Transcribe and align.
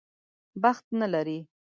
بخت 0.61 0.85
نه 0.99 1.05
لري. 1.13 1.39